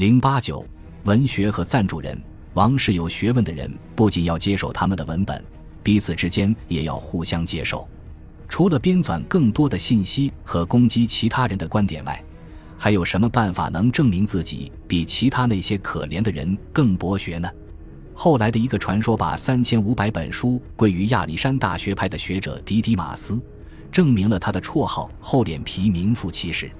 [0.00, 0.64] 零八九，
[1.04, 2.18] 文学和赞助人，
[2.54, 5.44] 王室有学问的人不仅要接受他们的文本，
[5.82, 7.86] 彼此之间也要互相接受。
[8.48, 12.24] 除了编纂更多的信息和攻击其他人的观点外，
[12.78, 17.46] 还有什么办法能证明自己比其他那些可怜的人更博学呢？
[18.14, 23.38] 后来的一个传说把三千五百本书归于亚历山大学派的学者迪迪马斯，
[23.92, 26.70] 证明了他的绰号“厚脸皮”名副其实。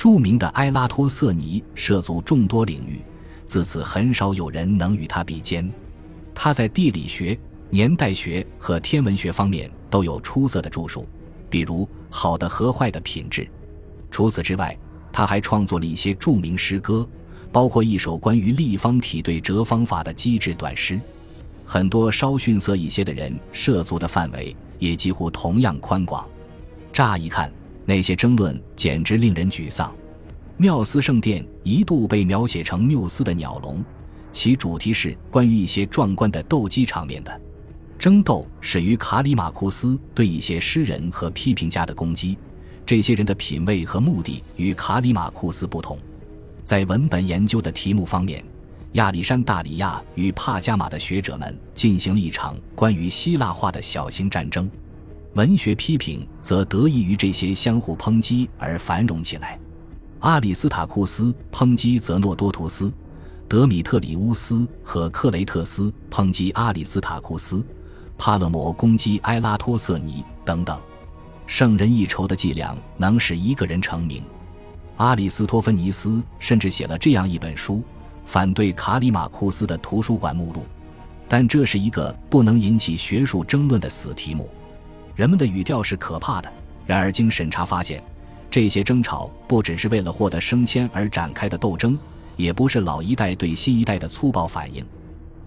[0.00, 3.02] 著名的埃拉托瑟尼涉足众多领域，
[3.44, 5.70] 自此很少有人能与他比肩。
[6.34, 11.06] 他在地理学、年代学和天文学方面都有出色的著述，
[11.50, 13.42] 比如《好的和坏的品质》。
[14.10, 14.74] 除此之外，
[15.12, 17.06] 他还创作了一些著名诗歌，
[17.52, 20.98] 包括一首关于立方体对折方法的机智短诗。
[21.66, 26.26] 很多稍逊色一些的人涉足的范围也几乎同样宽广。
[26.90, 27.52] 乍一看，
[27.90, 29.92] 那些争论简直令人沮丧。
[30.56, 33.84] 缪斯圣殿一度被描写成缪斯的鸟笼，
[34.30, 37.40] 其主题是关于一些壮观的斗鸡场面的。
[37.98, 42.38] 争斗始于卡里马库斯对一些诗人和批评家的攻击。
[42.86, 45.98] 这些人的品味和目的与卡里马库斯不同。
[46.62, 48.44] 在文本研究的题目方面，
[48.92, 54.70] 亚历山大里亚与帕加马的学者们进行了一场关于希腊化的小型战争。
[55.34, 59.58] 文学批评则得益于这些相互抨击而繁荣起来。
[60.18, 62.92] 阿里斯塔库斯抨击泽诺多图斯，
[63.48, 67.64] 德米特里乌斯和克雷特斯抨击阿里斯塔库斯，
[68.18, 70.78] 帕勒摩攻击埃拉托瑟尼等等。
[71.46, 74.22] 胜人一筹的伎俩能使一个人成名。
[74.96, 77.82] 阿里斯托芬尼斯甚至写了这样一本书，
[78.24, 80.64] 反对卡里马库斯的图书馆目录。
[81.28, 84.50] 但这是一个不能引起学术争论的死题目。
[85.14, 86.52] 人们的语调是可怕的。
[86.86, 88.02] 然而经审查发现，
[88.50, 91.96] 这些争吵不只是为了获得升迁而展开的斗争，
[92.36, 94.84] 也不是老一代对新一代的粗暴反应。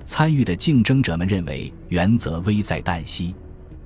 [0.06, 3.36] 参与的竞争者们认为，原则危在旦夕。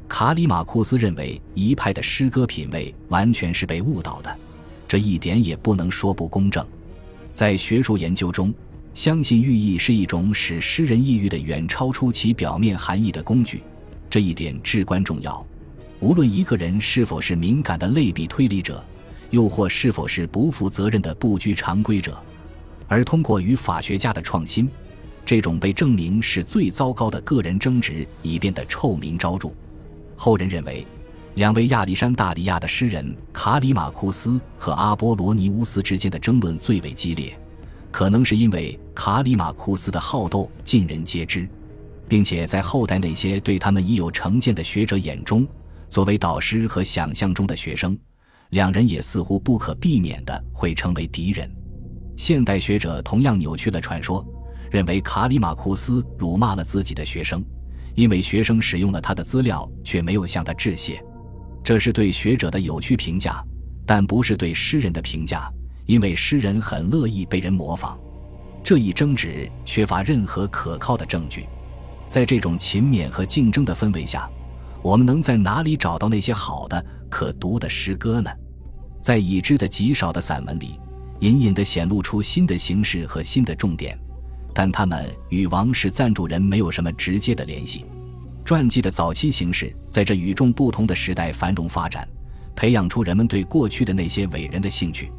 [0.08, 4.36] 卡里马库斯认为，一派的诗歌品味完全是被误导的，
[4.88, 6.66] 这一点也不能说不公正。
[7.34, 8.54] 在学术研究中，
[8.94, 13.62] 相信寓意是一种使诗人抑郁的远超出其表面含义的工具，
[14.10, 15.46] 这一点至关重要。
[16.00, 18.84] 无论一个人是否是敏感的类比推理者，
[19.32, 22.22] 又或是否是不负责任的不拘常规者，
[22.88, 24.70] 而通过与法学家的创新，
[25.26, 29.50] 这种被证明是最糟糕的个人争执已变得臭名昭著。
[30.16, 30.86] 后人认为，
[31.34, 37.36] 两位亚历山大里亚的诗人卡里马库斯和阿波罗尼乌斯之间的争论最为激烈，
[37.92, 41.48] 可能是因为卡里马库斯的好斗尽人皆知，
[42.08, 45.46] 并且在后代那些对他们已有成见的学者眼中，
[45.90, 47.98] 作为导师和想象中的学生，
[48.50, 51.50] 两人也似乎不可避免的会成为敌人。
[52.16, 54.26] 现代学者同样扭曲了传说，
[54.72, 57.44] 认为卡里马库斯辱骂了自己的学生。
[57.96, 61.04] 因为学生使用了他的资料，却没有向他致谢，
[61.64, 63.44] 这是对学者的有趣评价，
[63.88, 65.52] 但不是对诗人的评价。
[65.88, 67.98] 因为诗人很乐意被人模仿。
[68.64, 71.48] 这一争执缺乏任何可靠的证据。
[72.08, 74.30] 在这种勤勉和竞争的氛围下，
[74.82, 78.30] 我们能在哪里找到那些好的、可读的诗歌呢？
[79.02, 80.80] 在已知的极少的散文里，
[81.20, 83.98] 隐隐地显露出新的形式和新的重点。
[84.54, 87.86] 但他们与王室赞助人没有什么直接的联系。
[88.44, 92.08] 传记的早期形式在这与众不同的时代繁荣发展，
[92.56, 95.12] 培养出人们对过去的那些伟人的兴趣。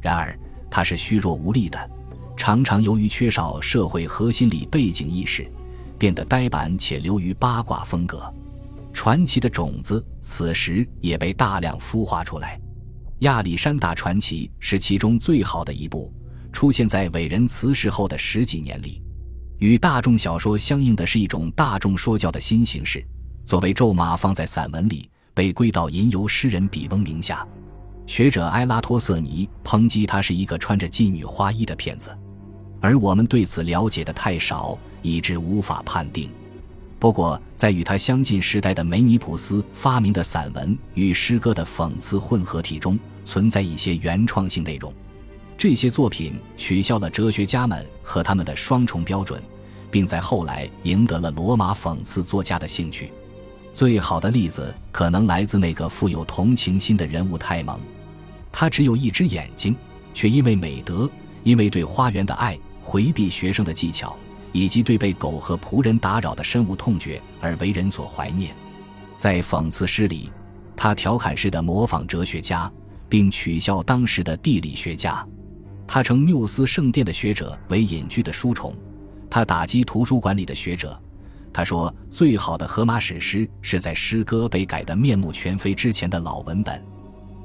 [0.00, 0.38] 然而，
[0.70, 1.90] 它是虚弱无力的，
[2.36, 5.50] 常常由于缺少社会核心理背景意识，
[5.98, 8.32] 变得呆板且流于八卦风格。
[8.96, 12.58] 传奇的种子此时也被大量孵化出来。
[13.20, 16.10] 亚历山大传奇是其中最好的一部。
[16.50, 19.02] 出现在伟人辞世后的十几年里，
[19.58, 23.06] 与大众小说相应的是一种大众说教的新形式。
[23.44, 27.46] 作为咒骂放在散文里，被归到吟游诗人比翁名下。
[28.06, 32.16] 学者埃拉托瑟尼抨击他是一个穿着妓女花衣的骗子，
[32.80, 36.30] 而我们对此了解的太少，以致无法判定。
[36.98, 44.92] 不过，在与他相近时代的梅尼普斯发明的散文与诗歌的讽刺混合体中，存在一些原创性内容。
[45.58, 49.42] 这些作品取消了哲学家们和他们的双重标准，
[49.90, 53.12] 并在后来赢得了罗马讽刺作家的兴趣。
[53.74, 57.78] 最好的例子可能来自那个富有同情心的人物泰蒙，
[58.50, 59.76] 他只有一只眼睛，
[60.14, 61.10] 却因为美德、
[61.42, 64.16] 因为对花园的爱、回避学生的技巧，
[64.52, 68.54] 以及对被狗和仆人打扰的深恶痛绝而为人所怀念。
[69.16, 70.30] 在讽刺诗里，
[70.76, 72.70] 他调侃式的模仿哲学家，
[73.08, 75.26] 并取笑当时的地理学家。
[75.86, 78.74] 他称缪斯圣殿的学者为隐居的书虫，
[79.30, 81.00] 他打击图书馆里的学者。
[81.52, 86.84] 他说：“最好的荷马史诗是在诗歌被改得面目全非之前的老文本。”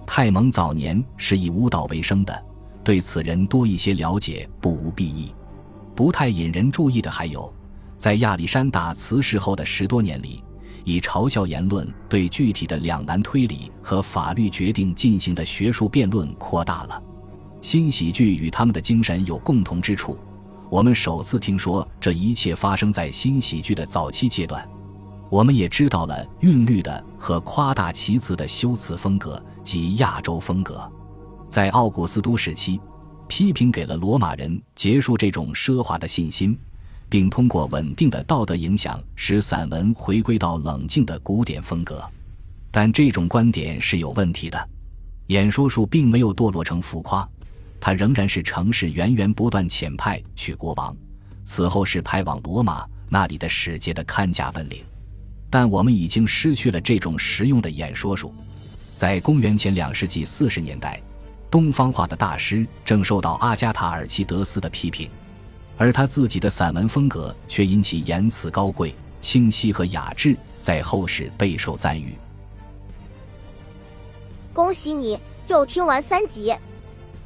[0.06, 2.46] 泰蒙早年是以舞蹈为生的，
[2.84, 5.34] 对此人多一些了解不无裨益。
[5.96, 7.52] 不太引人注意的还有，
[7.98, 10.44] 在亚历山大辞世后的十多年里，
[10.84, 17.02] 以嘲笑言论对具体的两难推理和法律决定进行的学术辩论扩大了。
[17.62, 20.18] 新喜剧与他们的精神有共同之处。
[20.70, 24.68] 我们首次听说这一切发生在新喜剧的早期阶段，
[25.30, 30.92] 我们也知道了韵律的和夸大其词的修辞风格及亚洲风格。
[31.50, 32.80] 在奥古斯都时期，
[33.32, 36.60] 批评给了罗马人结束这种奢华的信心，
[37.08, 42.04] 并通过稳定的道德影响使散文回归到冷静的古典风格。
[42.72, 44.70] 但这种观点是有问题的，
[45.28, 47.26] 演说术并没有堕落成浮夸。
[47.80, 50.94] 它仍然是城市源源不断遣派去国王，
[51.46, 54.84] 此后是派往罗马那里的使节的看家本领，
[55.50, 58.36] 但我们已经失去了这种实用的演说术。
[58.98, 61.02] 在公元前两世纪四十年代，
[61.52, 65.12] 东方化的大师正受到阿加塔尔奇德斯的批评，
[65.78, 72.16] 而他自己的散文风格却因其言辞高贵、清晰和雅致，在后世备受赞誉。
[74.54, 76.56] 恭喜你又听完三集。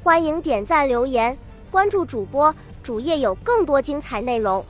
[0.04, 1.38] 欢迎点赞、留言、
[1.69, 4.66] 关注主播，主页有更多精彩内容。